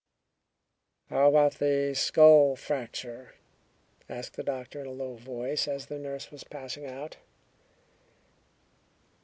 [1.11, 3.35] "How about the skull fracture?"
[4.09, 7.17] asked the doctor in a low voice, as the nurse was passing out.